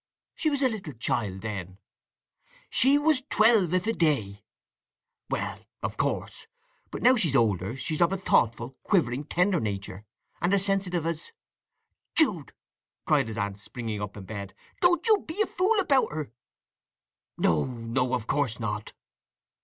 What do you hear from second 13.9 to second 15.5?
up in bed. "Don't you be a